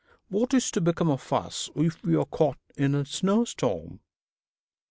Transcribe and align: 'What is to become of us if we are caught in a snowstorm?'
'What 0.29 0.55
is 0.55 0.71
to 0.71 0.81
become 0.81 1.11
of 1.11 1.31
us 1.31 1.69
if 1.75 2.01
we 2.03 2.15
are 2.15 2.25
caught 2.25 2.57
in 2.75 2.95
a 2.95 3.05
snowstorm?' 3.05 3.99